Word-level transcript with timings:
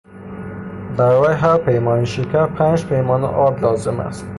برای 0.97 1.35
هرپیمانه 1.35 2.05
شکر 2.05 2.47
پنج 2.47 2.85
پیمانه 2.85 3.27
آرد 3.27 3.61
لازم 3.61 3.99
است. 3.99 4.25